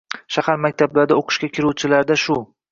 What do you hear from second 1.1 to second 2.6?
o‘qishga kiruvchilarda shu.